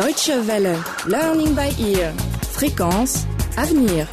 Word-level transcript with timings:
Deutsche 0.00 0.30
Welle. 0.46 0.78
Learning 1.06 1.54
by 1.54 1.68
ear. 1.78 2.14
Fréquence 2.42 3.26
avenir. 3.58 4.08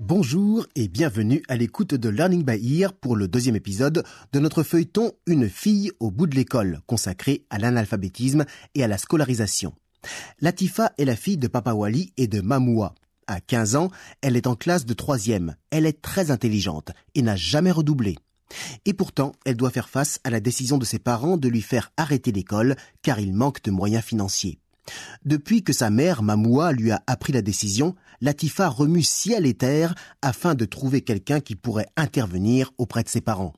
Bonjour 0.00 0.66
et 0.74 0.88
bienvenue 0.88 1.44
à 1.46 1.54
l'écoute 1.54 1.94
de 1.94 2.08
Learning 2.08 2.42
by 2.44 2.80
Ear 2.80 2.92
pour 2.92 3.14
le 3.14 3.28
deuxième 3.28 3.54
épisode 3.54 4.02
de 4.32 4.40
notre 4.40 4.64
feuilleton 4.64 5.12
Une 5.28 5.48
fille 5.48 5.92
au 6.00 6.10
bout 6.10 6.26
de 6.26 6.34
l'école, 6.34 6.80
consacré 6.86 7.46
à 7.48 7.58
l'analphabétisme 7.58 8.46
et 8.74 8.82
à 8.82 8.88
la 8.88 8.98
scolarisation. 8.98 9.74
Latifa 10.40 10.90
est 10.98 11.04
la 11.04 11.14
fille 11.14 11.36
de 11.36 11.46
Papa 11.46 11.72
Wali 11.72 12.12
et 12.16 12.26
de 12.26 12.40
Mamoua. 12.40 12.96
À 13.28 13.40
15 13.40 13.76
ans, 13.76 13.90
elle 14.22 14.36
est 14.36 14.48
en 14.48 14.56
classe 14.56 14.86
de 14.86 14.94
troisième. 14.94 15.54
Elle 15.70 15.86
est 15.86 16.02
très 16.02 16.32
intelligente 16.32 16.90
et 17.14 17.22
n'a 17.22 17.36
jamais 17.36 17.70
redoublé. 17.70 18.16
Et 18.84 18.92
pourtant, 18.92 19.32
elle 19.44 19.56
doit 19.56 19.70
faire 19.70 19.88
face 19.88 20.20
à 20.24 20.30
la 20.30 20.40
décision 20.40 20.78
de 20.78 20.84
ses 20.84 20.98
parents 20.98 21.36
de 21.36 21.48
lui 21.48 21.62
faire 21.62 21.92
arrêter 21.96 22.32
l'école 22.32 22.76
car 23.02 23.18
il 23.20 23.34
manque 23.34 23.62
de 23.62 23.70
moyens 23.70 24.04
financiers. 24.04 24.58
Depuis 25.24 25.62
que 25.62 25.72
sa 25.72 25.90
mère, 25.90 26.22
Mamoua, 26.22 26.72
lui 26.72 26.92
a 26.92 27.02
appris 27.06 27.32
la 27.32 27.42
décision, 27.42 27.96
Latifa 28.20 28.68
remue 28.68 29.02
ciel 29.02 29.46
et 29.46 29.54
terre 29.54 29.94
afin 30.22 30.54
de 30.54 30.64
trouver 30.64 31.00
quelqu'un 31.00 31.40
qui 31.40 31.56
pourrait 31.56 31.88
intervenir 31.96 32.72
auprès 32.78 33.02
de 33.02 33.08
ses 33.08 33.20
parents. 33.20 33.54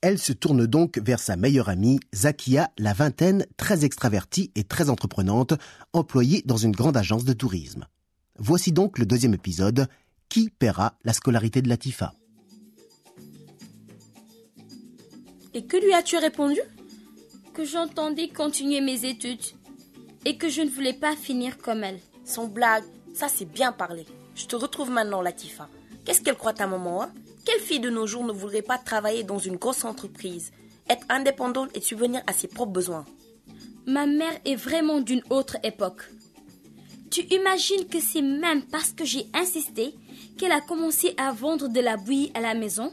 Elle 0.00 0.18
se 0.18 0.32
tourne 0.32 0.66
donc 0.66 0.98
vers 0.98 1.20
sa 1.20 1.36
meilleure 1.36 1.68
amie, 1.68 2.00
Zakia, 2.14 2.70
la 2.78 2.94
vingtaine, 2.94 3.44
très 3.56 3.84
extravertie 3.84 4.50
et 4.54 4.64
très 4.64 4.88
entreprenante, 4.88 5.54
employée 5.92 6.42
dans 6.46 6.56
une 6.56 6.72
grande 6.72 6.96
agence 6.96 7.24
de 7.24 7.32
tourisme. 7.32 7.86
Voici 8.38 8.72
donc 8.72 8.98
le 8.98 9.06
deuxième 9.06 9.34
épisode, 9.34 9.88
Qui 10.28 10.50
paiera 10.50 10.98
la 11.04 11.14
scolarité 11.14 11.62
de 11.62 11.68
Latifa? 11.68 12.12
Et 15.58 15.64
que 15.64 15.76
lui 15.76 15.92
as-tu 15.92 16.16
répondu 16.16 16.60
Que 17.52 17.64
j'entendais 17.64 18.28
continuer 18.28 18.80
mes 18.80 19.04
études 19.04 19.42
et 20.24 20.36
que 20.36 20.48
je 20.48 20.62
ne 20.62 20.70
voulais 20.70 20.92
pas 20.92 21.16
finir 21.16 21.58
comme 21.58 21.82
elle. 21.82 21.98
Son 22.24 22.46
blague, 22.46 22.84
ça 23.12 23.26
c'est 23.26 23.44
bien 23.44 23.72
parlé. 23.72 24.06
Je 24.36 24.46
te 24.46 24.54
retrouve 24.54 24.92
maintenant, 24.92 25.20
Latifa. 25.20 25.68
Qu'est-ce 26.04 26.22
qu'elle 26.22 26.36
croit 26.36 26.52
ta 26.52 26.68
maman 26.68 27.02
hein? 27.02 27.12
Quelle 27.44 27.58
fille 27.58 27.80
de 27.80 27.90
nos 27.90 28.06
jours 28.06 28.22
ne 28.22 28.30
voudrait 28.30 28.62
pas 28.62 28.78
travailler 28.78 29.24
dans 29.24 29.40
une 29.40 29.56
grosse 29.56 29.84
entreprise, 29.84 30.52
être 30.88 31.04
indépendante 31.08 31.70
et 31.74 31.80
subvenir 31.80 32.22
à 32.28 32.32
ses 32.32 32.46
propres 32.46 32.70
besoins? 32.70 33.04
Ma 33.84 34.06
mère 34.06 34.38
est 34.44 34.54
vraiment 34.54 35.00
d'une 35.00 35.24
autre 35.28 35.56
époque. 35.64 36.02
Tu 37.10 37.22
imagines 37.32 37.88
que 37.88 37.98
c'est 37.98 38.22
même 38.22 38.62
parce 38.62 38.92
que 38.92 39.04
j'ai 39.04 39.26
insisté 39.34 39.96
qu'elle 40.38 40.52
a 40.52 40.60
commencé 40.60 41.14
à 41.16 41.32
vendre 41.32 41.66
de 41.66 41.80
la 41.80 41.96
bouillie 41.96 42.30
à 42.34 42.40
la 42.40 42.54
maison 42.54 42.92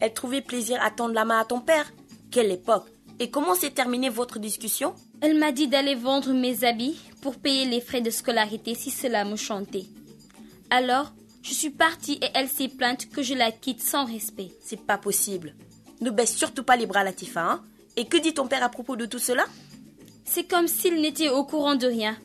Elle 0.00 0.12
trouvait 0.12 0.42
plaisir 0.42 0.78
à 0.82 0.90
tendre 0.90 1.14
la 1.14 1.24
main 1.24 1.40
à 1.40 1.44
ton 1.44 1.60
père 1.60 1.92
Quelle 2.30 2.50
époque 2.50 2.88
Et 3.18 3.30
comment 3.30 3.54
s'est 3.54 3.70
terminée 3.70 4.10
votre 4.10 4.38
discussion? 4.38 4.94
Elle 5.20 5.38
m'a 5.38 5.52
dit 5.52 5.68
d'aller 5.68 5.94
vendre 5.94 6.32
mes 6.32 6.64
habits 6.64 6.98
pour 7.22 7.36
payer 7.36 7.64
les 7.64 7.80
frais 7.80 8.02
de 8.02 8.10
scolarité 8.10 8.74
si 8.74 8.90
cela 8.90 9.24
me 9.24 9.36
chantait. 9.36 9.86
Alors, 10.70 11.12
je 11.42 11.54
suis 11.54 11.70
partie 11.70 12.18
et 12.22 12.28
elle 12.34 12.48
s'est 12.48 12.68
plainte 12.68 13.08
que 13.08 13.22
je 13.22 13.34
la 13.34 13.52
quitte 13.52 13.80
sans 13.80 14.04
respect. 14.04 14.50
C'est 14.60 14.84
pas 14.84 14.98
possible. 14.98 15.54
Ne 16.00 16.10
baisse 16.10 16.36
surtout 16.36 16.64
pas 16.64 16.76
les 16.76 16.86
bras, 16.86 17.04
Latifa, 17.04 17.52
hein 17.52 17.62
Et 17.96 18.06
que 18.06 18.16
dit 18.16 18.34
ton 18.34 18.46
père 18.46 18.62
à 18.62 18.68
propos 18.68 18.96
de 18.96 19.06
tout 19.06 19.18
cela? 19.18 19.44
C'est 20.24 20.44
comme 20.44 20.68
s'il 20.68 21.00
n'était 21.00 21.30
au 21.30 21.44
courant 21.44 21.76
de 21.76 21.86
rien. 21.86 22.16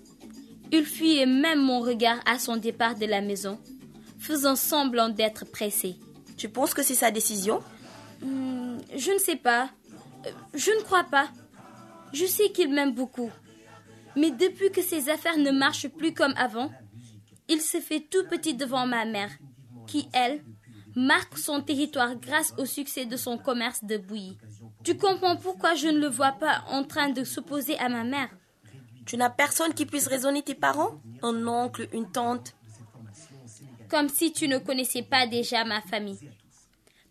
Il 0.71 0.85
fuyait 0.85 1.25
même 1.25 1.61
mon 1.61 1.79
regard 1.81 2.19
à 2.25 2.39
son 2.39 2.57
départ 2.57 2.95
de 2.95 3.05
la 3.05 3.21
maison, 3.21 3.59
faisant 4.19 4.55
semblant 4.55 5.09
d'être 5.09 5.45
pressé. 5.45 5.95
Tu 6.41 6.49
penses 6.49 6.73
que 6.73 6.81
c'est 6.81 6.95
sa 6.95 7.11
décision 7.11 7.61
Hmm, 8.23 8.79
Je 8.95 9.11
ne 9.11 9.19
sais 9.19 9.35
pas. 9.35 9.69
Euh, 10.25 10.31
Je 10.55 10.71
ne 10.71 10.81
crois 10.81 11.03
pas. 11.03 11.29
Je 12.13 12.25
sais 12.25 12.49
qu'il 12.51 12.73
m'aime 12.73 12.95
beaucoup. 12.95 13.29
Mais 14.15 14.31
depuis 14.31 14.71
que 14.71 14.81
ses 14.81 15.09
affaires 15.09 15.37
ne 15.37 15.51
marchent 15.51 15.89
plus 15.89 16.15
comme 16.15 16.33
avant, 16.35 16.71
il 17.47 17.61
se 17.61 17.79
fait 17.79 17.99
tout 17.99 18.25
petit 18.27 18.55
devant 18.55 18.87
ma 18.87 19.05
mère, 19.05 19.29
qui, 19.85 20.09
elle, 20.13 20.43
marque 20.95 21.37
son 21.37 21.61
territoire 21.61 22.15
grâce 22.15 22.55
au 22.57 22.65
succès 22.65 23.05
de 23.05 23.17
son 23.17 23.37
commerce 23.37 23.83
de 23.83 23.97
bouillie. 23.97 24.39
Tu 24.83 24.97
comprends 24.97 25.37
pourquoi 25.37 25.75
je 25.75 25.89
ne 25.89 25.99
le 25.99 26.07
vois 26.07 26.31
pas 26.31 26.63
en 26.69 26.83
train 26.83 27.09
de 27.09 27.23
s'opposer 27.23 27.77
à 27.77 27.87
ma 27.87 28.03
mère? 28.03 28.29
Tu 29.05 29.15
n'as 29.15 29.29
personne 29.29 29.75
qui 29.75 29.85
puisse 29.85 30.07
raisonner 30.07 30.41
tes 30.41 30.55
parents? 30.55 30.99
Un 31.21 31.45
oncle, 31.45 31.87
une 31.93 32.11
tante 32.11 32.55
Comme 33.91 34.07
si 34.07 34.31
tu 34.31 34.47
ne 34.47 34.57
connaissais 34.57 35.01
pas 35.01 35.27
déjà 35.27 35.65
ma 35.65 35.81
famille. 35.81 36.31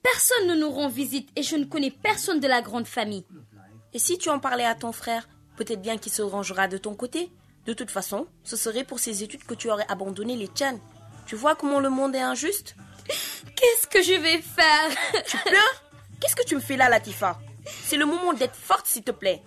Personne 0.02 0.46
ne 0.46 0.54
nous 0.54 0.70
rend 0.70 0.88
visite 0.88 1.28
et 1.36 1.42
je 1.42 1.56
ne 1.56 1.66
connais 1.66 1.91
personne 1.91 2.41
de 2.41 2.48
la 2.48 2.62
grande 2.62 2.86
famille. 2.86 3.26
Et 3.92 3.98
si 3.98 4.16
tu 4.16 4.30
en 4.30 4.38
parlais 4.38 4.64
à 4.64 4.74
ton 4.74 4.90
frère, 4.90 5.28
peut-être 5.56 5.82
bien 5.82 5.98
qu'il 5.98 6.10
se 6.10 6.22
rangera 6.22 6.69
de 6.69 6.78
ton 6.78 6.94
côté. 6.94 7.30
De 7.66 7.74
toute 7.74 7.90
façon, 7.90 8.26
ce 8.44 8.56
serait 8.56 8.84
pour 8.84 8.98
ses 8.98 9.22
études 9.22 9.44
que 9.44 9.52
tu 9.52 9.70
aurais 9.70 9.84
abandonné 9.90 10.36
les 10.36 10.48
tiennes. 10.48 10.80
Tu 11.26 11.36
vois 11.36 11.54
comment 11.54 11.80
le 11.80 11.90
monde 11.90 12.14
est 12.14 12.22
injuste? 12.22 12.76
Qu'est-ce 13.56 13.86
que 13.86 14.02
je 14.02 14.14
vais 14.14 14.40
faire? 14.40 15.22
Tu 15.26 15.36
pleures? 15.36 15.84
Qu'est-ce 16.19 16.34
que 16.34 16.46
tu 16.46 16.54
me 16.54 16.60
fais 16.60 16.78
là, 16.78 16.88
Latifa? 16.88 17.38
C'est 17.84 17.98
le 17.98 18.06
moment 18.06 18.32
d'être 18.32 18.56
forte, 18.56 18.86
s'il 18.86 19.02
te 19.02 19.10
plaît. 19.10 19.42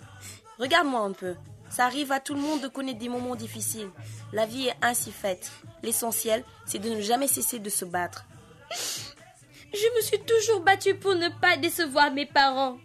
Regarde-moi 0.60 1.00
un 1.00 1.12
peu. 1.12 1.34
Ça 1.74 1.86
arrive 1.86 2.12
à 2.12 2.20
tout 2.20 2.34
le 2.34 2.40
monde 2.40 2.60
de 2.60 2.68
connaître 2.68 3.00
des 3.00 3.08
moments 3.08 3.34
difficiles. 3.34 3.90
La 4.32 4.46
vie 4.46 4.68
est 4.68 4.76
ainsi 4.80 5.10
faite. 5.10 5.50
L'essentiel, 5.82 6.44
c'est 6.66 6.78
de 6.78 6.88
ne 6.88 7.00
jamais 7.00 7.26
cesser 7.26 7.58
de 7.58 7.68
se 7.68 7.84
battre. 7.84 8.24
Je 8.70 9.96
me 9.96 10.00
suis 10.02 10.20
toujours 10.20 10.60
battue 10.60 10.94
pour 10.94 11.16
ne 11.16 11.28
pas 11.40 11.56
décevoir 11.56 12.12
mes 12.12 12.26
parents. 12.26 12.78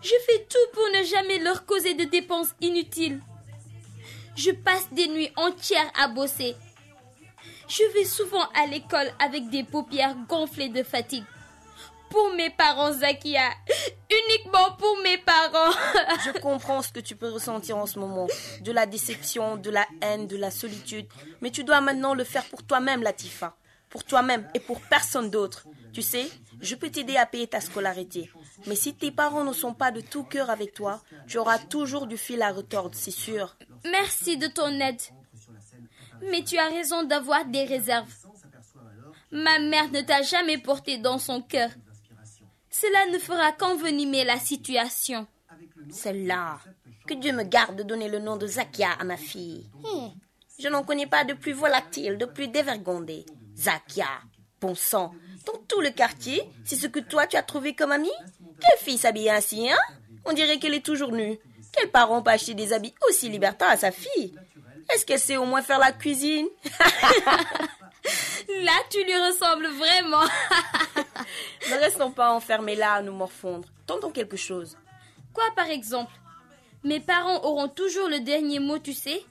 Je 0.00 0.14
fais 0.26 0.46
tout 0.48 0.72
pour 0.72 0.84
ne 0.98 1.04
jamais 1.04 1.38
leur 1.38 1.66
causer 1.66 1.92
de 1.92 2.04
dépenses 2.04 2.54
inutiles. 2.62 3.20
Je 4.36 4.52
passe 4.52 4.88
des 4.90 5.08
nuits 5.08 5.32
entières 5.36 5.92
à 6.00 6.08
bosser. 6.08 6.56
Je 7.68 7.84
vais 7.92 8.06
souvent 8.06 8.48
à 8.58 8.64
l'école 8.64 9.12
avec 9.18 9.50
des 9.50 9.64
paupières 9.64 10.16
gonflées 10.26 10.70
de 10.70 10.82
fatigue. 10.82 11.24
Pour 12.10 12.32
mes 12.34 12.50
parents, 12.50 12.92
Zakia. 12.92 13.50
Uniquement 14.10 14.72
pour 14.78 14.96
mes 15.02 15.18
parents. 15.18 15.72
Je 16.24 16.38
comprends 16.40 16.82
ce 16.82 16.92
que 16.92 17.00
tu 17.00 17.16
peux 17.16 17.28
ressentir 17.28 17.76
en 17.76 17.86
ce 17.86 17.98
moment. 17.98 18.26
De 18.62 18.72
la 18.72 18.86
déception, 18.86 19.56
de 19.56 19.70
la 19.70 19.86
haine, 20.00 20.26
de 20.26 20.36
la 20.36 20.50
solitude. 20.50 21.06
Mais 21.40 21.50
tu 21.50 21.64
dois 21.64 21.80
maintenant 21.80 22.14
le 22.14 22.24
faire 22.24 22.44
pour 22.44 22.62
toi-même, 22.62 23.02
Latifa. 23.02 23.56
Pour 23.90 24.04
toi-même 24.04 24.48
et 24.54 24.60
pour 24.60 24.80
personne 24.80 25.30
d'autre. 25.30 25.66
Tu 25.92 26.02
sais, 26.02 26.28
je 26.60 26.74
peux 26.74 26.90
t'aider 26.90 27.16
à 27.16 27.26
payer 27.26 27.46
ta 27.46 27.60
scolarité. 27.60 28.30
Mais 28.66 28.74
si 28.74 28.94
tes 28.94 29.10
parents 29.10 29.44
ne 29.44 29.52
sont 29.52 29.74
pas 29.74 29.90
de 29.90 30.00
tout 30.00 30.24
cœur 30.24 30.50
avec 30.50 30.74
toi, 30.74 31.00
tu 31.26 31.38
auras 31.38 31.58
toujours 31.58 32.06
du 32.06 32.16
fil 32.16 32.42
à 32.42 32.52
retordre, 32.52 32.94
c'est 32.94 33.10
sûr. 33.10 33.56
Merci 33.90 34.36
de 34.36 34.46
ton 34.46 34.68
aide. 34.80 35.00
Mais 36.30 36.42
tu 36.42 36.58
as 36.58 36.68
raison 36.68 37.04
d'avoir 37.04 37.44
des 37.46 37.64
réserves. 37.64 38.12
Ma 39.30 39.58
mère 39.58 39.90
ne 39.90 40.00
t'a 40.00 40.22
jamais 40.22 40.58
porté 40.58 40.98
dans 40.98 41.18
son 41.18 41.42
cœur. 41.42 41.70
Cela 42.80 43.06
ne 43.12 43.18
fera 43.18 43.52
qu'envenimer 43.52 44.24
la 44.24 44.38
situation. 44.38 45.26
Celle-là. 45.90 46.58
Que 47.06 47.14
Dieu 47.14 47.32
me 47.32 47.42
garde 47.42 47.76
de 47.76 47.82
donner 47.82 48.08
le 48.08 48.18
nom 48.18 48.36
de 48.36 48.46
Zakia 48.46 48.92
à 48.98 49.04
ma 49.04 49.16
fille. 49.16 49.68
Hum, 49.84 50.12
Je 50.58 50.68
n'en 50.68 50.82
connais 50.84 51.06
pas 51.06 51.24
de 51.24 51.32
plus 51.34 51.52
volatile, 51.52 52.18
de 52.18 52.24
plus 52.26 52.48
dévergondé. 52.48 53.24
Zakia, 53.56 54.06
bon 54.60 54.74
sang, 54.74 55.12
dans 55.46 55.58
tout 55.66 55.80
le 55.80 55.90
quartier, 55.90 56.42
c'est 56.64 56.76
ce 56.76 56.86
que 56.86 57.00
toi 57.00 57.26
tu 57.26 57.36
as 57.36 57.42
trouvé 57.42 57.74
comme 57.74 57.92
ami? 57.92 58.10
Quelle 58.60 58.78
fille 58.78 58.98
s'habille 58.98 59.30
ainsi, 59.30 59.70
hein? 59.70 59.76
On 60.24 60.32
dirait 60.32 60.58
qu'elle 60.58 60.74
est 60.74 60.84
toujours 60.84 61.12
nue. 61.12 61.38
Quel 61.72 61.90
parent 61.90 62.22
peut 62.22 62.30
acheter 62.30 62.54
des 62.54 62.72
habits 62.72 62.94
aussi 63.08 63.28
libertins 63.28 63.68
à 63.68 63.76
sa 63.76 63.90
fille? 63.90 64.34
Est-ce 64.92 65.04
qu'elle 65.06 65.18
sait 65.20 65.36
au 65.36 65.44
moins 65.46 65.62
faire 65.62 65.78
la 65.78 65.92
cuisine? 65.92 66.46
Là, 68.62 68.72
tu 68.90 69.02
lui 69.04 69.14
ressembles 69.14 69.68
vraiment. 69.68 70.24
Ne 71.70 71.80
restons 71.80 72.10
pas 72.10 72.32
enfermés 72.32 72.76
là 72.76 72.94
à 72.94 73.02
nous 73.02 73.12
morfondre. 73.12 73.68
Tentons 73.86 74.10
quelque 74.10 74.36
chose. 74.36 74.76
Quoi, 75.32 75.44
par 75.56 75.66
exemple? 75.66 76.12
Mes 76.84 77.00
parents 77.00 77.42
auront 77.44 77.68
toujours 77.68 78.08
le 78.08 78.20
dernier 78.20 78.60
mot, 78.60 78.78
tu 78.78 78.92
sais? 78.92 79.24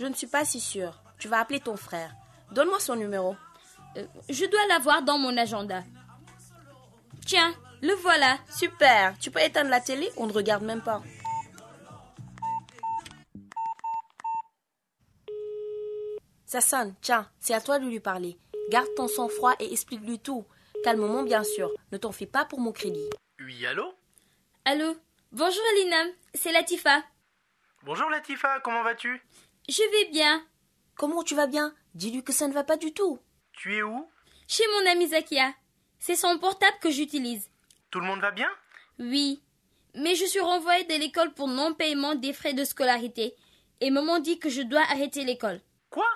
Je 0.00 0.06
ne 0.06 0.14
suis 0.14 0.26
pas 0.26 0.44
si 0.44 0.60
sûre. 0.60 1.02
Tu 1.18 1.28
vas 1.28 1.40
appeler 1.40 1.60
ton 1.60 1.76
frère. 1.76 2.14
Donne-moi 2.52 2.80
son 2.80 2.96
numéro. 2.96 3.36
Euh, 3.96 4.06
Je 4.28 4.44
dois 4.44 4.66
l'avoir 4.68 5.02
dans 5.02 5.18
mon 5.18 5.36
agenda. 5.36 5.82
Tiens, 7.24 7.54
le 7.82 7.94
voilà. 7.94 8.38
Super. 8.50 9.16
Tu 9.18 9.30
peux 9.30 9.40
éteindre 9.40 9.70
la 9.70 9.80
télé? 9.80 10.10
On 10.16 10.26
ne 10.26 10.32
regarde 10.32 10.62
même 10.62 10.82
pas. 10.82 11.02
Ça 16.46 16.60
sonne. 16.60 16.94
Tiens, 17.00 17.28
c'est 17.40 17.54
à 17.54 17.60
toi 17.60 17.78
de 17.78 17.86
lui 17.86 18.00
parler. 18.00 18.38
Garde 18.70 18.88
ton 18.96 19.08
sang-froid 19.08 19.54
et 19.58 19.72
explique-lui 19.72 20.18
tout. 20.18 20.44
Calmement, 20.84 21.22
bien 21.22 21.44
sûr. 21.44 21.70
Ne 21.92 21.98
t'en 21.98 22.12
fais 22.12 22.26
pas 22.26 22.44
pour 22.44 22.60
mon 22.60 22.72
crédit. 22.72 23.08
Oui, 23.40 23.66
allô 23.66 23.94
Allô 24.64 24.96
Bonjour 25.32 25.62
Alina, 25.72 26.04
c'est 26.34 26.52
Latifa. 26.52 27.02
Bonjour 27.82 28.08
Latifa, 28.10 28.60
comment 28.60 28.82
vas-tu 28.82 29.20
Je 29.68 29.82
vais 29.90 30.10
bien. 30.10 30.44
Comment 30.96 31.22
tu 31.22 31.34
vas 31.34 31.46
bien? 31.46 31.74
Dis-lui 31.94 32.22
que 32.22 32.32
ça 32.32 32.48
ne 32.48 32.52
va 32.52 32.64
pas 32.64 32.76
du 32.76 32.92
tout. 32.94 33.18
Tu 33.52 33.76
es 33.76 33.82
où 33.82 34.08
Chez 34.48 34.64
mon 34.72 34.90
ami 34.90 35.08
Zakia. 35.08 35.52
C'est 35.98 36.16
son 36.16 36.38
portable 36.38 36.76
que 36.80 36.90
j'utilise. 36.90 37.50
Tout 37.90 38.00
le 38.00 38.06
monde 38.06 38.20
va 38.20 38.30
bien 38.30 38.50
Oui. 38.98 39.42
Mais 39.94 40.14
je 40.14 40.24
suis 40.24 40.40
renvoyée 40.40 40.84
de 40.84 40.94
l'école 40.94 41.32
pour 41.34 41.48
non-paiement 41.48 42.14
des 42.14 42.32
frais 42.32 42.52
de 42.54 42.64
scolarité. 42.64 43.34
Et 43.80 43.90
maman 43.90 44.20
dit 44.20 44.38
que 44.38 44.48
je 44.48 44.62
dois 44.62 44.82
arrêter 44.90 45.24
l'école. 45.24 45.60
Quoi 45.90 46.06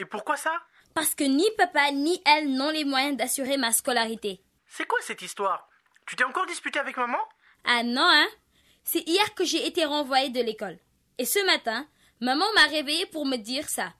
Et 0.00 0.06
pourquoi 0.06 0.38
ça? 0.38 0.52
Parce 0.94 1.14
que 1.14 1.24
ni 1.24 1.46
papa 1.58 1.90
ni 1.92 2.22
elle 2.24 2.54
n'ont 2.54 2.70
les 2.70 2.84
moyens 2.84 3.18
d'assurer 3.18 3.58
ma 3.58 3.70
scolarité. 3.70 4.40
C'est 4.66 4.86
quoi 4.86 4.98
cette 5.02 5.20
histoire? 5.20 5.68
Tu 6.06 6.16
t'es 6.16 6.24
encore 6.24 6.46
disputé 6.46 6.78
avec 6.78 6.96
maman? 6.96 7.18
Ah 7.64 7.82
non, 7.82 8.00
hein 8.02 8.28
C'est 8.82 9.06
hier 9.06 9.34
que 9.34 9.44
j'ai 9.44 9.66
été 9.66 9.84
renvoyée 9.84 10.30
de 10.30 10.40
l'école. 10.40 10.78
Et 11.18 11.26
ce 11.26 11.44
matin, 11.44 11.86
maman 12.20 12.46
m'a 12.54 12.64
réveillée 12.64 13.04
pour 13.06 13.26
me 13.26 13.36
dire 13.36 13.68
ça. 13.68 13.92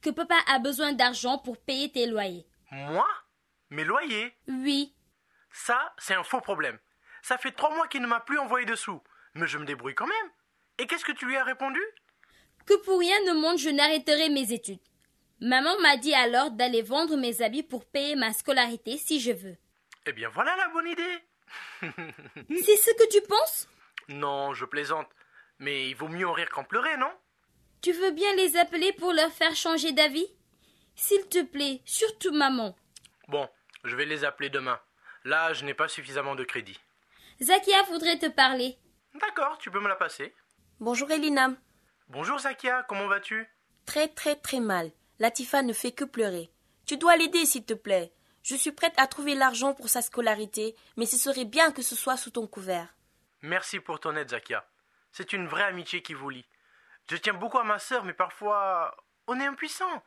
Que 0.00 0.10
papa 0.10 0.36
a 0.46 0.60
besoin 0.60 0.92
d'argent 0.92 1.38
pour 1.38 1.58
payer 1.58 1.90
tes 1.90 2.06
loyers. 2.06 2.46
Moi? 2.70 3.06
Mes 3.70 3.82
loyers? 3.82 4.32
Oui. 4.46 4.94
Ça, 5.52 5.92
c'est 5.98 6.14
un 6.14 6.22
faux 6.22 6.40
problème. 6.40 6.78
Ça 7.20 7.36
fait 7.36 7.50
trois 7.50 7.74
mois 7.74 7.88
qu'il 7.88 8.00
ne 8.00 8.06
m'a 8.06 8.20
plus 8.20 8.38
envoyé 8.38 8.64
de 8.64 8.76
sous. 8.76 9.02
Mais 9.34 9.48
je 9.48 9.58
me 9.58 9.64
débrouille 9.64 9.96
quand 9.96 10.06
même. 10.06 10.30
Et 10.78 10.86
qu'est-ce 10.86 11.04
que 11.04 11.12
tu 11.12 11.26
lui 11.26 11.36
as 11.36 11.42
répondu? 11.42 11.80
Que 12.64 12.74
pour 12.84 13.00
rien 13.00 13.18
au 13.32 13.34
monde 13.34 13.58
je 13.58 13.70
n'arrêterai 13.70 14.28
mes 14.28 14.52
études. 14.52 14.78
Maman 15.40 15.78
m'a 15.80 15.96
dit 15.96 16.14
alors 16.14 16.50
d'aller 16.50 16.82
vendre 16.82 17.16
mes 17.16 17.42
habits 17.42 17.62
pour 17.62 17.84
payer 17.84 18.16
ma 18.16 18.32
scolarité 18.32 18.98
si 18.98 19.20
je 19.20 19.32
veux. 19.32 19.56
Eh 20.06 20.12
bien 20.12 20.28
voilà 20.30 20.56
la 20.56 20.68
bonne 20.68 20.88
idée. 20.88 21.18
C'est 21.82 22.76
ce 22.76 22.94
que 22.94 23.08
tu 23.08 23.20
penses? 23.26 23.68
Non, 24.08 24.52
je 24.54 24.64
plaisante. 24.64 25.08
Mais 25.58 25.88
il 25.88 25.94
vaut 25.94 26.08
mieux 26.08 26.26
en 26.26 26.32
rire 26.32 26.50
qu'en 26.50 26.64
pleurer, 26.64 26.96
non? 26.96 27.10
Tu 27.80 27.92
veux 27.92 28.10
bien 28.10 28.34
les 28.34 28.56
appeler 28.56 28.92
pour 28.92 29.12
leur 29.12 29.30
faire 29.32 29.54
changer 29.54 29.92
d'avis? 29.92 30.26
S'il 30.96 31.28
te 31.28 31.42
plaît, 31.44 31.80
surtout 31.84 32.32
maman. 32.32 32.76
Bon, 33.28 33.48
je 33.84 33.94
vais 33.94 34.04
les 34.06 34.24
appeler 34.24 34.50
demain. 34.50 34.80
Là, 35.24 35.52
je 35.52 35.64
n'ai 35.64 35.74
pas 35.74 35.88
suffisamment 35.88 36.34
de 36.34 36.44
crédit. 36.44 36.78
Zakia 37.40 37.82
voudrait 37.84 38.18
te 38.18 38.26
parler. 38.26 38.76
D'accord, 39.14 39.58
tu 39.58 39.70
peux 39.70 39.80
me 39.80 39.88
la 39.88 39.96
passer. 39.96 40.34
Bonjour 40.80 41.10
Elinam. 41.10 41.56
Bonjour 42.08 42.38
Zakia, 42.38 42.84
comment 42.88 43.06
vas-tu? 43.06 43.46
Très 43.86 44.08
très 44.08 44.34
très 44.36 44.60
mal. 44.60 44.90
Latifa 45.18 45.62
ne 45.62 45.72
fait 45.72 45.92
que 45.92 46.04
pleurer. 46.04 46.50
Tu 46.86 46.96
dois 46.96 47.16
l'aider 47.16 47.44
s'il 47.44 47.64
te 47.64 47.74
plaît. 47.74 48.12
Je 48.42 48.56
suis 48.56 48.72
prête 48.72 48.94
à 48.96 49.06
trouver 49.06 49.34
l'argent 49.34 49.74
pour 49.74 49.88
sa 49.88 50.00
scolarité, 50.00 50.74
mais 50.96 51.06
ce 51.06 51.18
serait 51.18 51.44
bien 51.44 51.72
que 51.72 51.82
ce 51.82 51.96
soit 51.96 52.16
sous 52.16 52.30
ton 52.30 52.46
couvert. 52.46 52.94
Merci 53.42 53.80
pour 53.80 54.00
ton 54.00 54.16
aide, 54.16 54.30
Zakia. 54.30 54.64
C'est 55.12 55.32
une 55.32 55.46
vraie 55.48 55.64
amitié 55.64 56.02
qui 56.02 56.14
vous 56.14 56.30
lie. 56.30 56.46
Je 57.10 57.16
tiens 57.16 57.34
beaucoup 57.34 57.58
à 57.58 57.64
ma 57.64 57.78
sœur, 57.78 58.04
mais 58.04 58.12
parfois 58.12 58.96
on 59.26 59.38
est 59.40 59.46
impuissant. 59.46 60.02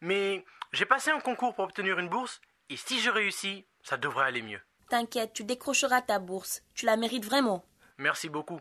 Mais 0.00 0.44
j'ai 0.72 0.86
passé 0.86 1.10
un 1.10 1.20
concours 1.20 1.54
pour 1.54 1.64
obtenir 1.64 1.98
une 1.98 2.08
bourse, 2.08 2.40
et 2.68 2.76
si 2.76 3.00
je 3.00 3.10
réussis, 3.10 3.66
ça 3.82 3.96
devrait 3.96 4.26
aller 4.26 4.42
mieux. 4.42 4.60
T'inquiète, 4.88 5.32
tu 5.32 5.44
décrocheras 5.44 6.02
ta 6.02 6.18
bourse. 6.18 6.62
Tu 6.74 6.86
la 6.86 6.96
mérites 6.96 7.24
vraiment. 7.24 7.64
Merci 7.98 8.28
beaucoup. 8.28 8.60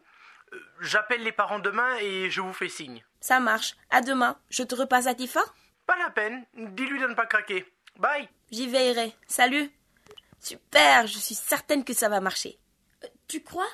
Euh, 0.54 0.60
J'appelle 0.82 1.24
les 1.24 1.32
parents 1.32 1.60
demain 1.60 1.98
et 1.98 2.30
je 2.30 2.42
vous 2.42 2.54
fais 2.54 2.70
signe. 2.70 3.04
Ça 3.22 3.40
marche. 3.40 3.76
À 3.90 4.02
demain. 4.02 4.36
Je 4.50 4.64
te 4.64 4.76
repasse 4.76 5.06
Latifa 5.06 5.42
Pas 5.86 5.98
la 5.98 6.10
peine, 6.10 6.44
dis-lui 6.56 7.00
de 7.00 7.08
ne 7.08 7.14
pas 7.14 7.26
craquer. 7.28 7.66
Bye 7.98 8.28
J'y 8.52 8.68
veillerai. 8.68 9.14
Salut. 9.28 9.72
Super, 10.40 11.06
je 11.08 11.20
suis 11.20 11.36
certaine 11.36 11.84
que 11.86 11.94
ça 11.94 12.10
va 12.10 12.20
marcher. 12.20 12.58
Euh, 13.04 13.08
Tu 13.28 13.42
crois? 13.44 13.70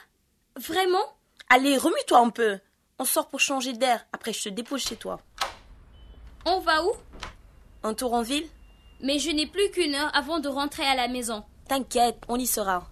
Vraiment? 0.58 1.18
Allez, 1.50 1.78
remue-toi 1.78 2.20
un 2.20 2.30
peu. 2.30 2.60
On 3.00 3.06
sort 3.06 3.30
pour 3.30 3.40
changer 3.40 3.74
d'air. 3.74 4.06
Après, 4.12 4.34
je 4.34 4.44
te 4.44 4.50
dépose 4.50 4.82
chez 4.84 4.98
toi. 4.98 5.22
On 6.46 6.60
va 6.60 6.84
où? 6.84 6.92
Un 7.84 7.94
tour 7.94 8.14
en 8.14 8.22
ville? 8.22 8.48
Mais 9.02 9.20
je 9.20 9.32
n'ai 9.32 9.48
plus 9.48 9.70
qu'une 9.72 9.96
heure 9.96 10.12
avant 10.16 10.40
de 10.40 10.50
rentrer 10.50 10.84
à 10.86 10.96
la 10.96 11.08
maison. 11.08 11.46
T'inquiète, 11.70 12.18
on 12.28 12.38
y 12.38 12.48
sera. 12.48 12.90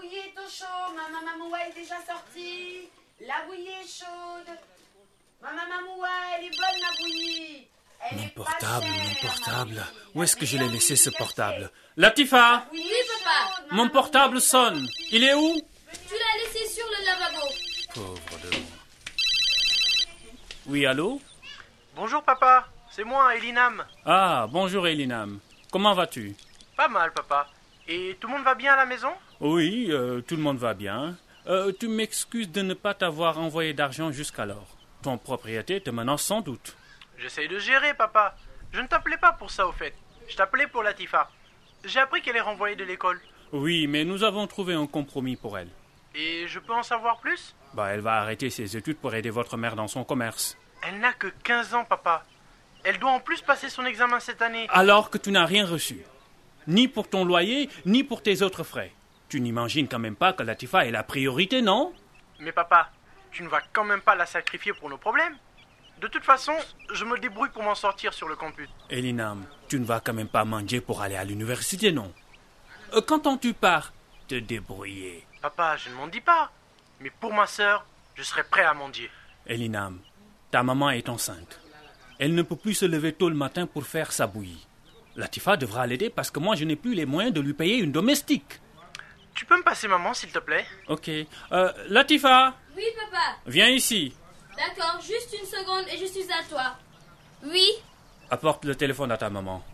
Bouillie 0.00 0.16
est 0.16 0.38
au 0.38 0.48
chaud, 0.48 0.94
maman 0.96 1.24
Mamoua 1.24 1.66
est 1.68 1.74
déjà 1.74 1.96
sortie. 1.96 2.88
La 3.20 3.42
bouillie 3.46 3.68
est 3.68 3.86
chaude. 3.86 4.56
Maman 5.42 5.62
Mamoua, 5.68 6.08
elle 6.38 6.46
est 6.46 6.50
bonne 6.50 6.80
la 6.80 6.96
bouillie. 6.98 7.66
Elle 8.10 8.16
Mon 8.18 8.24
est 8.24 8.28
pas 8.28 8.44
portable, 8.44 8.86
chère, 8.86 9.04
mon 9.04 9.08
la 9.10 9.28
portable. 9.28 9.86
Où 10.14 10.22
est-ce 10.22 10.36
que 10.36 10.46
je 10.46 10.56
La 10.56 10.64
l'ai 10.64 10.68
laissé 10.70 10.96
ce 10.96 11.10
portable? 11.10 11.60
Chaude. 11.64 11.70
Latifa 11.96 12.66
Oui, 12.72 12.90
papa. 13.24 13.66
Mon 13.72 13.88
portable 13.90 14.40
sonne. 14.40 14.88
Il 15.10 15.22
est 15.24 15.34
où? 15.34 15.54
Tu 16.08 16.14
l'as 16.14 16.44
laissé 16.44 16.66
sur 16.74 16.86
le 16.86 17.04
lavabo. 17.04 17.46
Pauvre 17.94 18.38
de 18.44 18.50
moi. 18.56 18.66
Oui, 20.66 20.86
allô? 20.86 21.20
Bonjour 21.94 22.22
papa, 22.22 22.68
c'est 22.90 23.04
moi, 23.04 23.34
Elinam. 23.36 23.84
Ah, 24.06 24.46
bonjour 24.48 24.86
Elinam. 24.86 25.40
Comment 25.70 25.92
vas-tu? 25.94 26.34
Pas 26.76 26.88
mal 26.88 27.12
papa. 27.12 27.48
Et 27.86 28.16
tout 28.20 28.28
le 28.28 28.34
monde 28.34 28.44
va 28.44 28.54
bien 28.54 28.72
à 28.72 28.76
la 28.76 28.86
maison? 28.86 29.12
Oui, 29.40 29.86
euh, 29.90 30.20
tout 30.20 30.36
le 30.36 30.42
monde 30.42 30.58
va 30.58 30.74
bien. 30.74 31.16
Euh, 31.46 31.72
tu 31.78 31.88
m'excuses 31.88 32.50
de 32.50 32.60
ne 32.60 32.74
pas 32.74 32.92
t'avoir 32.92 33.38
envoyé 33.38 33.72
d'argent 33.72 34.12
jusqu'alors. 34.12 34.76
Ton 35.02 35.16
propriétaire 35.16 35.82
te 35.82 35.88
menace 35.90 36.22
sans 36.22 36.42
doute. 36.42 36.76
J'essaye 37.18 37.48
de 37.48 37.58
gérer 37.58 37.94
papa. 37.94 38.36
Je 38.72 38.80
ne 38.80 38.86
t'appelais 38.86 39.16
pas 39.16 39.32
pour 39.32 39.50
ça 39.50 39.66
au 39.66 39.72
fait. 39.72 39.94
Je 40.28 40.36
t'appelais 40.36 40.66
pour 40.66 40.82
Latifa. 40.82 41.30
J'ai 41.84 42.00
appris 42.00 42.20
qu'elle 42.20 42.36
est 42.36 42.40
renvoyée 42.42 42.76
de 42.76 42.84
l'école. 42.84 43.18
Oui, 43.52 43.86
mais 43.86 44.04
nous 44.04 44.24
avons 44.24 44.46
trouvé 44.46 44.74
un 44.74 44.86
compromis 44.86 45.36
pour 45.36 45.56
elle. 45.56 45.70
Et 46.14 46.46
je 46.46 46.58
peux 46.58 46.74
en 46.74 46.82
savoir 46.82 47.18
plus? 47.20 47.54
Bah, 47.72 47.88
elle 47.90 48.00
va 48.00 48.20
arrêter 48.20 48.50
ses 48.50 48.76
études 48.76 48.98
pour 48.98 49.14
aider 49.14 49.30
votre 49.30 49.56
mère 49.56 49.74
dans 49.74 49.88
son 49.88 50.04
commerce. 50.04 50.58
Elle 50.86 51.00
n'a 51.00 51.14
que 51.14 51.28
15 51.44 51.74
ans 51.74 51.84
papa. 51.84 52.24
Elle 52.84 52.98
doit 52.98 53.10
en 53.10 53.20
plus 53.20 53.40
passer 53.40 53.70
son 53.70 53.86
examen 53.86 54.20
cette 54.20 54.42
année. 54.42 54.66
Alors 54.70 55.08
que 55.08 55.18
tu 55.18 55.30
n'as 55.30 55.46
rien 55.46 55.66
reçu. 55.66 56.00
Ni 56.66 56.88
pour 56.88 57.08
ton 57.08 57.24
loyer, 57.24 57.70
ni 57.86 58.04
pour 58.04 58.22
tes 58.22 58.42
autres 58.42 58.64
frais. 58.64 58.92
Tu 59.30 59.40
n'imagines 59.40 59.86
quand 59.86 60.00
même 60.00 60.16
pas 60.16 60.32
que 60.32 60.42
Latifa 60.42 60.84
est 60.86 60.90
la 60.90 61.04
priorité, 61.04 61.62
non? 61.62 61.94
Mais 62.40 62.50
papa, 62.50 62.90
tu 63.30 63.44
ne 63.44 63.48
vas 63.48 63.60
quand 63.72 63.84
même 63.84 64.00
pas 64.00 64.16
la 64.16 64.26
sacrifier 64.26 64.72
pour 64.72 64.90
nos 64.90 64.98
problèmes 64.98 65.36
De 66.00 66.08
toute 66.08 66.24
façon, 66.24 66.52
je 66.92 67.04
me 67.04 67.16
débrouille 67.16 67.50
pour 67.50 67.62
m'en 67.62 67.76
sortir 67.76 68.12
sur 68.12 68.28
le 68.28 68.34
campus. 68.34 68.68
Elinam, 68.90 69.44
tu 69.68 69.78
ne 69.78 69.84
vas 69.84 70.00
quand 70.00 70.12
même 70.14 70.26
pas 70.28 70.44
manger 70.44 70.80
pour 70.80 71.00
aller 71.00 71.14
à 71.14 71.22
l'université, 71.24 71.92
non? 71.92 72.12
Euh, 72.94 73.00
Quand 73.06 73.36
tu 73.38 73.54
pars, 73.54 73.92
te 74.26 74.34
débrouiller? 74.34 75.24
Papa, 75.40 75.76
je 75.76 75.90
ne 75.90 75.94
m'en 75.94 76.08
dis 76.08 76.20
pas. 76.20 76.50
Mais 76.98 77.10
pour 77.20 77.32
ma 77.32 77.46
sœur, 77.46 77.86
je 78.16 78.24
serai 78.24 78.42
prêt 78.42 78.64
à 78.64 78.74
mendier. 78.74 79.10
Elinam, 79.46 80.00
ta 80.50 80.64
maman 80.64 80.90
est 80.90 81.08
enceinte. 81.08 81.60
Elle 82.18 82.34
ne 82.34 82.42
peut 82.42 82.56
plus 82.56 82.74
se 82.74 82.84
lever 82.84 83.12
tôt 83.12 83.28
le 83.28 83.36
matin 83.36 83.66
pour 83.66 83.86
faire 83.86 84.10
sa 84.10 84.26
bouillie. 84.26 84.66
Latifa 85.14 85.56
devra 85.56 85.86
l'aider 85.86 86.10
parce 86.10 86.32
que 86.32 86.40
moi 86.40 86.56
je 86.56 86.64
n'ai 86.64 86.76
plus 86.76 86.94
les 86.94 87.06
moyens 87.06 87.32
de 87.32 87.40
lui 87.40 87.54
payer 87.54 87.76
une 87.78 87.92
domestique. 87.92 88.60
Tu 89.40 89.46
peux 89.46 89.56
me 89.56 89.62
passer 89.62 89.88
maman, 89.88 90.12
s'il 90.12 90.30
te 90.30 90.38
plaît 90.38 90.66
Ok. 90.86 91.08
Euh, 91.08 91.72
Latifa, 91.88 92.52
Oui, 92.76 92.84
papa. 92.94 93.38
viens 93.46 93.68
ici. 93.70 94.14
D'accord, 94.54 95.00
juste 95.00 95.34
une 95.40 95.46
seconde 95.46 95.86
et 95.90 95.96
je 95.96 96.04
suis 96.04 96.30
à 96.30 96.44
toi. 96.46 96.76
Oui 97.44 97.66
Apporte 98.30 98.66
le 98.66 98.74
téléphone 98.74 99.10
à 99.10 99.16
ta 99.16 99.30
maman. 99.30 99.64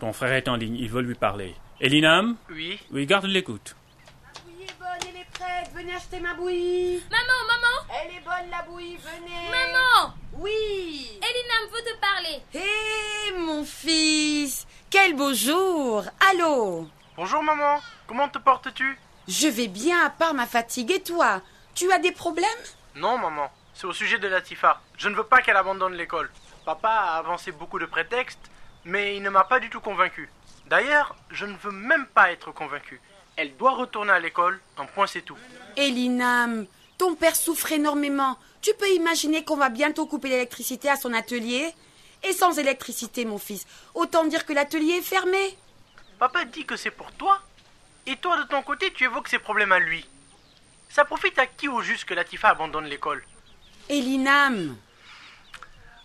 Ton 0.00 0.14
frère 0.14 0.32
est 0.32 0.48
en 0.48 0.56
ligne, 0.56 0.76
il 0.76 0.88
veut 0.88 1.02
lui 1.02 1.16
parler. 1.16 1.54
Elinam 1.82 2.38
Oui. 2.48 2.80
Oui, 2.92 3.04
garde 3.04 3.26
l'écoute. 3.26 3.76
La 4.24 4.40
bouillie 4.40 4.62
est 4.64 4.78
bonne, 4.78 5.10
elle 5.10 5.20
est 5.20 5.30
prête. 5.34 5.70
Venez 5.74 5.94
acheter 5.94 6.20
ma 6.20 6.32
bouillie. 6.32 7.02
Maman, 7.10 7.46
maman 7.46 8.00
Elle 8.02 8.16
est 8.16 8.24
bonne 8.24 8.50
la 8.50 8.62
bouillie, 8.62 8.96
venez. 8.96 9.50
Maman 9.50 10.14
Oui. 10.38 11.10
Elinam 11.16 11.70
veut 11.74 11.82
te 11.92 12.00
parler. 12.00 12.40
Hé, 12.54 13.32
mon 13.38 13.64
fils 13.66 14.66
Quel 14.88 15.14
beau 15.14 15.34
jour 15.34 16.04
Allô 16.30 16.88
Bonjour 17.18 17.42
maman, 17.42 17.80
comment 18.06 18.30
te 18.30 18.38
portes-tu? 18.38 18.98
Je 19.30 19.46
vais 19.46 19.68
bien 19.68 20.04
à 20.04 20.10
part 20.10 20.34
ma 20.34 20.44
fatigue 20.44 20.90
et 20.90 21.04
toi 21.04 21.40
Tu 21.76 21.92
as 21.92 22.00
des 22.00 22.10
problèmes? 22.10 22.48
Non 22.96 23.16
maman, 23.16 23.48
c'est 23.74 23.86
au 23.86 23.92
sujet 23.92 24.18
de 24.18 24.26
Latifa. 24.26 24.80
Je 24.98 25.08
ne 25.08 25.14
veux 25.14 25.22
pas 25.22 25.40
qu'elle 25.40 25.56
abandonne 25.56 25.94
l'école. 25.94 26.32
Papa 26.64 26.88
a 26.88 27.18
avancé 27.18 27.52
beaucoup 27.52 27.78
de 27.78 27.86
prétextes, 27.86 28.50
mais 28.84 29.16
il 29.16 29.22
ne 29.22 29.30
m'a 29.30 29.44
pas 29.44 29.60
du 29.60 29.70
tout 29.70 29.78
convaincu. 29.78 30.28
D'ailleurs, 30.66 31.14
je 31.30 31.46
ne 31.46 31.56
veux 31.58 31.70
même 31.70 32.06
pas 32.06 32.32
être 32.32 32.50
convaincu. 32.50 33.00
Elle 33.36 33.56
doit 33.56 33.76
retourner 33.76 34.10
à 34.10 34.18
l'école, 34.18 34.60
un 34.76 34.86
point 34.86 35.06
c'est 35.06 35.22
tout. 35.22 35.38
Elinam, 35.76 36.66
ton 36.98 37.14
père 37.14 37.36
souffre 37.36 37.70
énormément. 37.70 38.36
Tu 38.62 38.72
peux 38.74 38.90
imaginer 38.96 39.44
qu'on 39.44 39.56
va 39.56 39.68
bientôt 39.68 40.06
couper 40.06 40.28
l'électricité 40.28 40.90
à 40.90 40.96
son 40.96 41.14
atelier? 41.14 41.72
Et 42.24 42.32
sans 42.32 42.58
électricité, 42.58 43.24
mon 43.24 43.38
fils, 43.38 43.64
autant 43.94 44.24
dire 44.24 44.44
que 44.44 44.52
l'atelier 44.52 44.94
est 44.94 45.02
fermé. 45.02 45.56
Papa 46.18 46.44
dit 46.46 46.66
que 46.66 46.76
c'est 46.76 46.90
pour 46.90 47.12
toi 47.12 47.40
Et 48.10 48.16
toi, 48.16 48.36
de 48.38 48.42
ton 48.42 48.60
côté, 48.62 48.92
tu 48.92 49.04
évoques 49.04 49.28
ses 49.28 49.38
problèmes 49.38 49.70
à 49.70 49.78
lui. 49.78 50.04
Ça 50.88 51.04
profite 51.04 51.38
à 51.38 51.46
qui 51.46 51.68
au 51.68 51.80
juste 51.80 52.06
que 52.06 52.14
Latifa 52.14 52.48
abandonne 52.48 52.86
l'école? 52.86 53.24
Et 53.88 54.00
l'INAM 54.00 54.76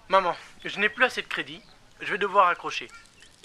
Maman, 0.07 0.35
je 0.63 0.79
n'ai 0.79 0.89
plus 0.89 1.03
assez 1.03 1.23
de 1.23 1.27
crédit. 1.27 1.63
Je 2.01 2.11
vais 2.11 2.19
devoir 2.19 2.49
accrocher. 2.49 2.89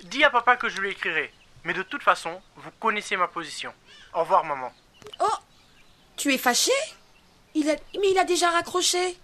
Dis 0.02 0.24
à 0.24 0.30
papa 0.30 0.56
que 0.56 0.68
je 0.68 0.78
lui 0.78 0.90
écrirai. 0.90 1.32
Mais 1.64 1.72
de 1.72 1.82
toute 1.82 2.02
façon, 2.02 2.42
vous 2.56 2.70
connaissez 2.78 3.16
ma 3.16 3.28
position. 3.28 3.72
Au 4.12 4.20
revoir, 4.20 4.44
maman. 4.44 4.70
Oh 5.20 5.38
Tu 6.18 6.34
es 6.34 6.38
fâché? 6.38 6.72
Il 7.54 7.70
a... 7.70 7.76
Mais 7.94 8.10
il 8.10 8.18
a 8.18 8.24
déjà 8.24 8.50
raccroché. 8.50 9.16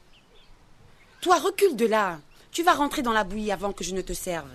Toi, 1.20 1.36
recule 1.40 1.76
de 1.76 1.84
là. 1.84 2.20
Tu 2.52 2.62
vas 2.62 2.72
rentrer 2.72 3.02
dans 3.02 3.12
la 3.12 3.24
bouillie 3.24 3.52
avant 3.52 3.74
que 3.74 3.84
je 3.84 3.92
ne 3.92 4.00
te 4.00 4.14
serve. 4.14 4.48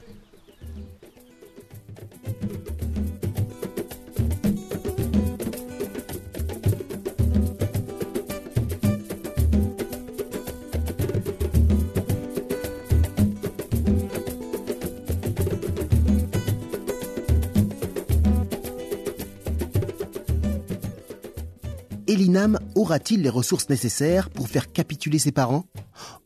Elinam 22.12 22.60
aura-t-il 22.76 23.22
les 23.22 23.30
ressources 23.30 23.70
nécessaires 23.70 24.30
pour 24.30 24.50
faire 24.50 24.74
capituler 24.74 25.18
ses 25.18 25.32
parents? 25.32 25.64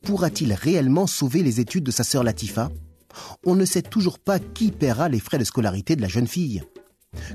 Pourra-t-il 0.02 0.52
réellement 0.52 1.06
sauver 1.06 1.44
les 1.44 1.60
études 1.60 1.84
de 1.84 1.92
sa 1.92 2.02
sœur 2.02 2.24
Latifa? 2.24 2.72
On 3.44 3.54
ne 3.54 3.64
sait 3.64 3.82
toujours 3.82 4.18
pas 4.18 4.40
qui 4.40 4.72
paiera 4.72 5.08
les 5.08 5.20
frais 5.20 5.38
de 5.38 5.44
scolarité 5.44 5.94
de 5.94 6.02
la 6.02 6.08
jeune 6.08 6.26
fille. 6.26 6.64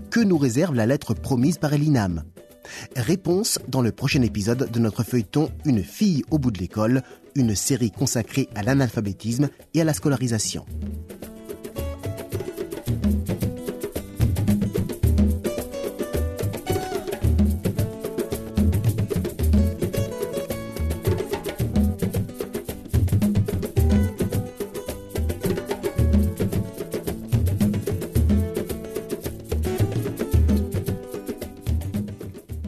Que 0.10 0.20
nous 0.20 0.38
réserve 0.38 0.75
la 0.75 0.86
lettre 0.86 1.13
promise 1.13 1.60
par 1.60 1.72
Elinam? 1.72 2.25
Réponse 2.98 3.58
dans 3.70 3.81
le 3.81 3.93
prochain 3.93 4.22
épisode 4.22 4.70
de 4.70 4.79
notre 4.79 5.03
feuilleton 5.03 5.50
Une 5.63 5.81
fille 5.81 6.25
au 6.29 6.38
bout 6.38 6.51
de 6.51 6.60
l'école, 6.60 7.03
une 7.36 7.55
série 7.55 7.91
consacrée 7.91 8.50
à 8.53 8.63
l'analphabétisme 8.63 9.48
et 9.74 9.79
à 9.79 9.86
la 9.86 9.93
scolarisation. 9.93 10.65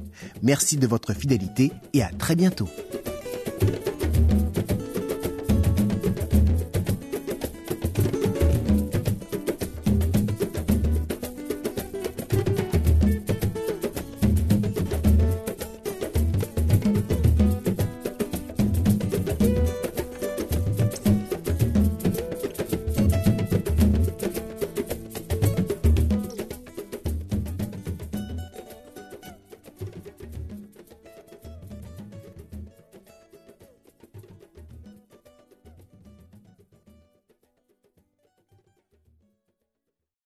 Merci 0.43 0.75
de 0.75 0.87
votre 0.87 1.13
fidélité 1.13 1.71
et 1.93 2.03
à 2.03 2.09
très 2.09 2.35
bientôt. 2.35 2.67